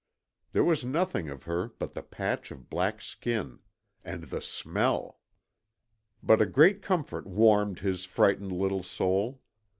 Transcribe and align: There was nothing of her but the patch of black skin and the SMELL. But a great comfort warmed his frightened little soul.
There 0.53 0.63
was 0.63 0.83
nothing 0.83 1.29
of 1.29 1.43
her 1.43 1.73
but 1.77 1.93
the 1.93 2.01
patch 2.01 2.49
of 2.49 2.71
black 2.71 3.01
skin 3.03 3.59
and 4.03 4.23
the 4.23 4.41
SMELL. 4.41 5.19
But 6.23 6.41
a 6.41 6.47
great 6.47 6.81
comfort 6.81 7.27
warmed 7.27 7.81
his 7.81 8.03
frightened 8.03 8.51
little 8.51 8.81
soul. 8.81 9.43